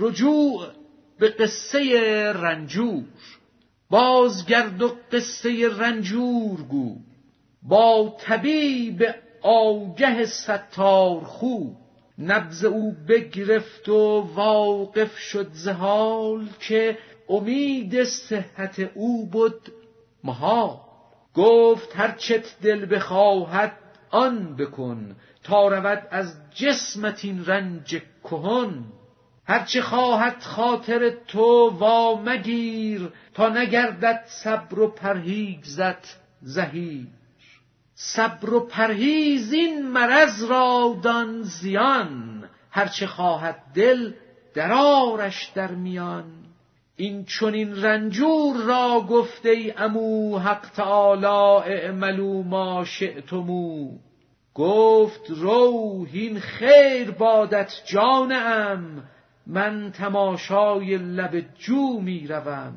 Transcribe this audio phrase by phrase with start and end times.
[0.00, 0.66] رجوع
[1.18, 3.04] به قصه رنجور.
[3.90, 6.96] بازگرد و قصه رنجور گو.
[7.62, 11.64] با طبیب آگه ستار خو.
[12.18, 19.72] نبز او بگرفت و واقف شد زهال که امید صحت او بود
[20.24, 20.76] محال.
[21.34, 23.72] گفت هرچت دل بخواهد
[24.10, 28.84] آن بکن تا رود از جسمت این رنج کهن.
[29.48, 37.06] هرچه خواهد خاطر تو وا مگیر تا نگردد صبر و پرهیزت زهیر.
[37.94, 44.12] صبر و پرهیز این مرض را دان زیان هرچه خواهد دل
[44.54, 46.24] درارش در میان.
[46.96, 51.26] این چنین رنجور را گفته ای امو حق تعالی
[51.74, 53.90] اعملو ما شئتمو
[54.54, 59.02] گفت رو این خیر بادت جانم.
[59.46, 62.74] من تماشای لب جو می روم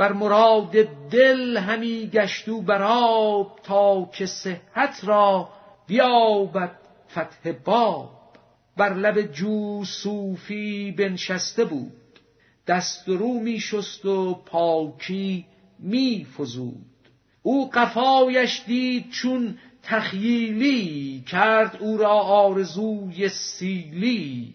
[0.00, 0.70] بر مراد
[1.10, 5.48] دل همی گشتو براب تا که صحت را
[5.86, 6.76] بیابد
[7.12, 8.10] فتح باب.
[8.76, 11.92] بر لب جو صوفی بنشسته بود
[12.66, 15.46] دست رو می شست و پاکی
[15.78, 16.86] می فزود
[17.42, 24.54] او قفایش دید چون تخییلی کرد او را آرزوی سیلی.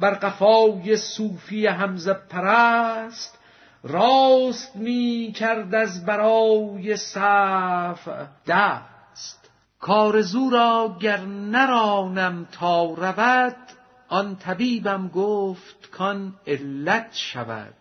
[0.00, 3.38] بر قفای صوفی همزه پرست
[3.82, 8.08] راست می کرد از برای صف
[8.46, 9.50] دست.
[9.80, 13.56] کارزو را گر نرانم تا رود
[14.08, 17.74] آن طبیبم گفت کان علت شود.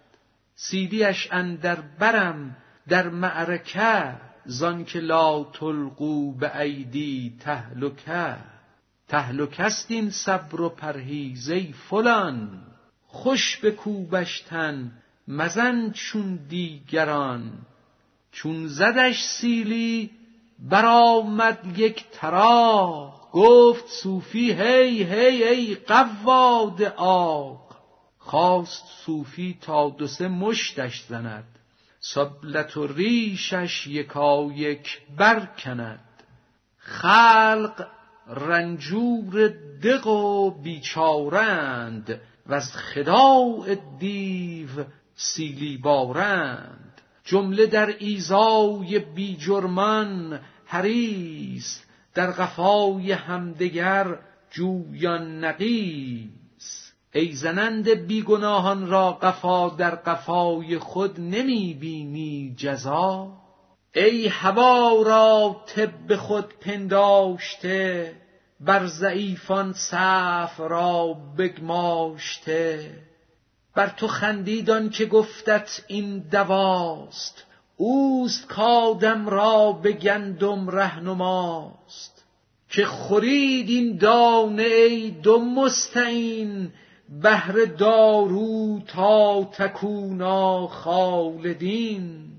[0.55, 2.55] سیدیش اندر برم
[2.87, 4.13] در معرکه
[4.45, 8.54] زان که لا تلقو به ایدی تهلکه.
[9.07, 12.61] تهلکست این صبر و پرهیزه فلان.
[13.07, 14.91] خوش به کوبشتن
[15.27, 17.51] مزن چون دیگران.
[18.31, 20.11] چون زدش سیلی
[20.59, 27.75] برآمد یک ترا گفت صوفی هی هی ای قواد آق
[28.17, 31.59] خواست صوفی تا دو سه مشتش زند.
[31.99, 35.99] سبلت و ریشش یکایک برکند.
[36.77, 37.87] خلق
[38.27, 39.53] رنجور
[39.83, 44.69] دق و بیچارند و از خداع دیو
[45.15, 47.01] سیلی بارند.
[47.23, 51.79] جمله در ایزای بی جرمان حریص
[52.13, 54.19] در قفای همدگر
[54.51, 63.44] جویان نقیس ای زنند بیگناهان را قفا در قفای خود نمی بینی جزا؟
[63.95, 68.13] ای هوا را طب خود پنداشته
[68.59, 72.91] بر ضعیفان صف را بگماشته.
[73.75, 77.45] بر تو خندیدان که گفتت این دواست
[77.77, 82.25] اوست کادم را به گندم رهنماست.
[82.69, 86.71] که خورید این دانه ای دو مستعین
[87.21, 92.34] بهر دارو تا تکونا خالدین.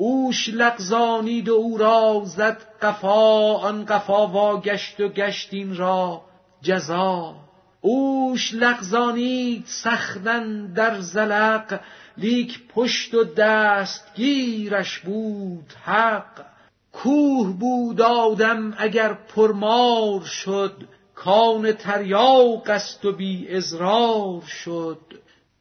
[0.00, 6.22] اوش لغزانید و او را زد قفا آن قفا واگشت و گشتین را
[6.62, 7.34] جزا.
[7.80, 11.80] اوش لغزانید سختن در زلق
[12.16, 16.44] لیک پشت و دست گیرش بود حق.
[16.92, 25.00] کوه بود آدم اگر پرمار شد کان تریاق است و بی ازرار شد.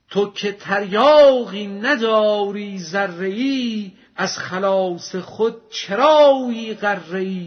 [0.09, 7.45] تو که تریاقی نداری ذره ای از خلاص خود چرایی غره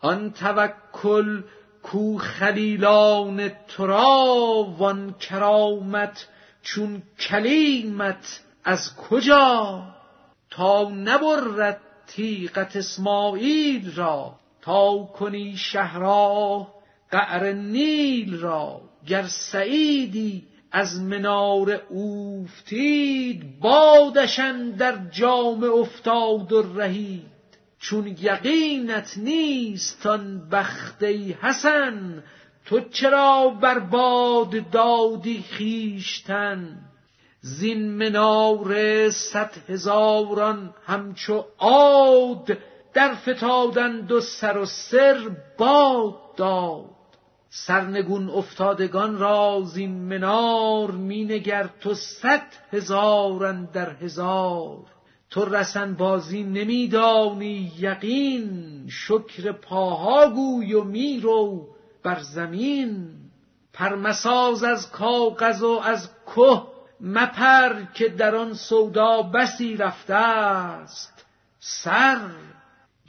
[0.00, 1.42] آن توکل
[1.82, 6.28] کو خلیلان ترا وان کرامت
[6.62, 9.82] چون کلیمت از کجا؟
[10.50, 16.74] تا نبرد تیغت اسماعیل را تا کنی شهراه
[17.10, 27.32] قعر نیل را گر سعیدی از منار اوفتید بادشن در جام افتاد و رهید.
[27.78, 32.22] چون یقینت نیست آن بخته حسن
[32.64, 36.78] تو چرا بر باد دادی خیشتن
[37.40, 42.58] زین منار صد هزاران همچو عاد
[42.94, 47.01] در فتادند و سر و سر باد داد.
[47.54, 54.78] سرنگون افتادگان را زین منار مینگر تو صد هزارن در هزار.
[55.30, 61.68] تو رسن بازی نمیدانی یقین شکر پاها گوی و میرو
[62.02, 63.08] بر زمین.
[63.72, 66.66] پرمساز از کاغذ و از که
[67.00, 71.24] مپر که در آن سودا بسی رفته است
[71.60, 72.18] سر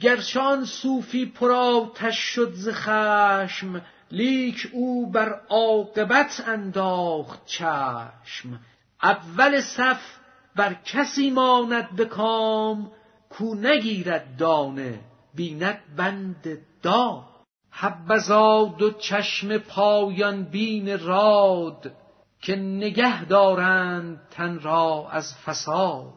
[0.00, 3.82] گرشان صوفی پرآتش شد ز خشم
[4.14, 8.60] لیک او بر عاقبت انداخت چشم.
[9.02, 10.00] اول صف
[10.56, 12.90] بر کسی ماند به کام
[13.30, 15.00] کو نگیرد دانه
[15.34, 17.24] بیند بند دا
[17.70, 21.92] حبذا دو چشم پایان بین راد
[22.40, 26.12] که نگه دارند تن را از فساد.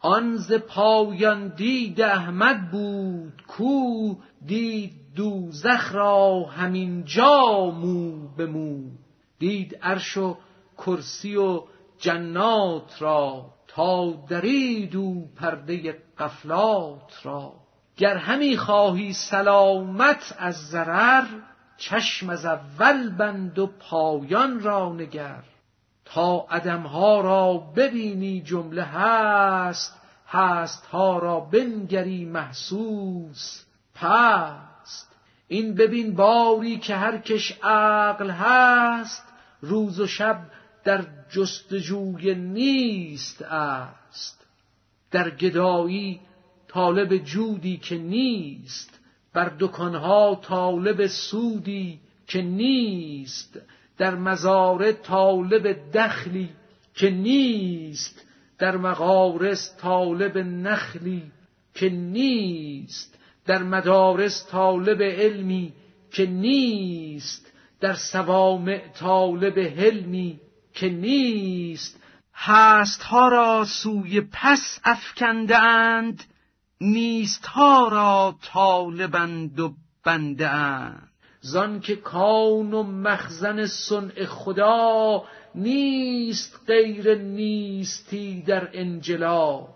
[0.00, 4.14] آن ز پایان دید احمد بود کو
[4.46, 8.82] دید دوزخ را همین جا مو به مو
[9.38, 10.36] دید عرش و
[10.78, 11.62] کرسی و
[11.98, 17.52] جنات را تا درید او پرده قفلات را.
[17.96, 21.24] گر همی خواهی سلامت از ضرر
[21.76, 25.42] چشم از اول بند و پایان را نگر.
[26.04, 26.46] تا
[26.86, 33.64] ها را ببینی جمله هست هست ها را بنگری محسوس.
[33.94, 34.75] پست
[35.48, 39.24] این ببین باری که هر کش عقل هست
[39.60, 40.40] روز و شب
[40.84, 44.46] در جستجوی نیست است.
[45.10, 46.20] در گدایی
[46.68, 49.00] طالب جودی که نیست
[49.32, 53.58] بر دکانها طالب سودی که نیست
[53.98, 56.48] در مزاره طالب دخلی
[56.94, 58.26] که نیست
[58.58, 61.22] در مغارس طالب نخلی
[61.74, 63.18] که نیست.
[63.46, 65.72] در مدارس طالب علمی
[66.12, 70.40] که نیست در سوامع طالب حلمی
[70.74, 72.02] که نیست.
[72.34, 76.24] هست ها را سوی پس افکنده اند
[76.80, 81.08] نیست ها را طالبند و بنده اند
[81.40, 89.68] زان که کان و مخزن صنع خدا نیست غیر نیستی در انجلا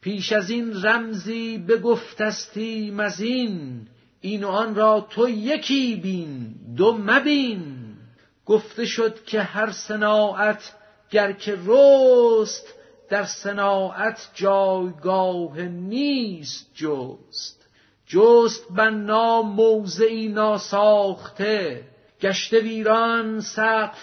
[0.00, 7.80] پیش از این رمزی بگفتستیم از این و آن را تو یکی بین دو مبین.
[8.46, 10.74] گفته شد که هر صناعت
[11.10, 12.74] گر که رست
[13.08, 17.68] در صناعت جایگاه نیست جست.
[18.06, 21.84] جست بنا موضعی ناساخته
[22.20, 23.42] گشته ویران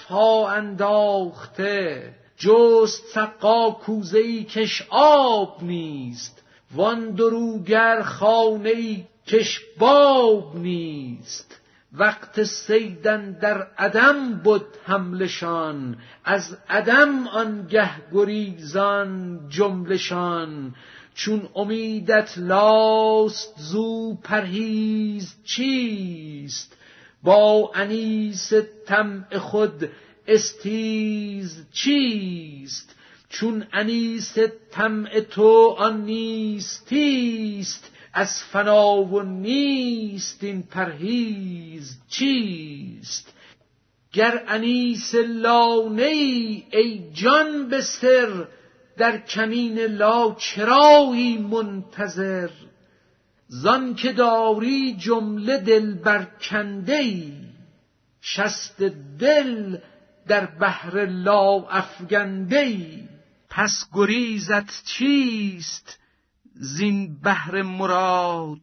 [0.09, 2.13] ها انداخته.
[2.38, 6.44] جست سقا کوزه ای کش آب نیست
[6.75, 11.60] وان دروگر خانه ای کش باب نیست.
[11.94, 20.75] وقت سیدن در عدم بود حملشان از عدم آنگه گریزان جملشان.
[21.16, 26.78] چون امیدت لاست زو پرهیز چیست؟
[27.24, 28.54] با انیس
[28.86, 29.90] طمع خود
[30.27, 32.95] استیز چیست؟
[33.29, 34.38] چون انیس
[34.71, 43.33] طمع تو آن نیستیست از فنا و نیست این پرهیز چیست؟
[44.13, 46.03] گر انیس لانه
[46.71, 47.81] ای جان به
[48.97, 52.50] در کمین لا چرایی منتظر.
[53.47, 57.31] زان که داری جمله دل برکنده ای
[58.21, 58.81] شست
[59.19, 59.77] دل
[60.27, 62.77] در بحر لا افگنده
[63.50, 65.99] پس گریزت چیست
[66.54, 68.59] زین بهر مراد؟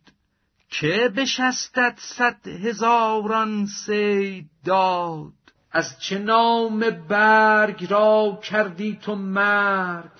[0.68, 5.32] که بشستت صد هزاران سید داد؟
[5.72, 10.10] از چه نام برگ را کردی تو مرگ؟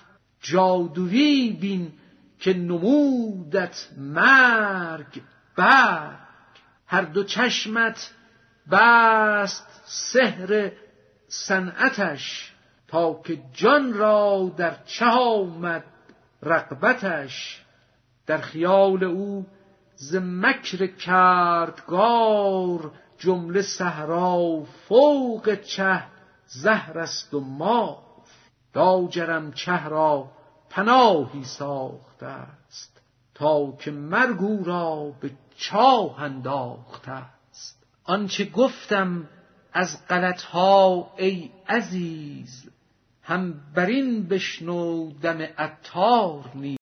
[0.41, 1.91] جادویی بین
[2.39, 5.21] که نمودت مرگ
[5.57, 6.15] برگ.
[6.87, 8.11] هر دو چشمت
[8.71, 10.71] بست سحر
[11.27, 12.53] صنعتش
[12.87, 15.83] تا که جان را در چه آمد
[16.43, 17.65] رقبتش
[18.25, 19.45] در خیال او
[19.95, 26.03] ز مکر کردگار جمله صحرا فوق چه
[26.47, 28.03] زهر است و ما
[28.73, 30.31] داجرم چه را
[30.69, 33.01] پناهی ساخته است
[33.35, 37.83] تا که مرگ را به چاه انداخته است.
[38.03, 39.27] آنچه گفتم
[39.77, 42.69] از غلطها ای عزیز
[43.23, 46.73] هم برین بشنو دم عطار نیز.